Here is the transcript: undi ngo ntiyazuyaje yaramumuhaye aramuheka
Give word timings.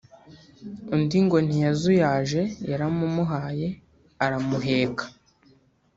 undi 0.93 1.17
ngo 1.25 1.37
ntiyazuyaje 1.45 2.41
yaramumuhaye 2.69 3.67
aramuheka 4.25 5.05